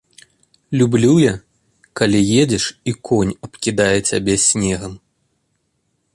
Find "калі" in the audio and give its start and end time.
2.01-2.19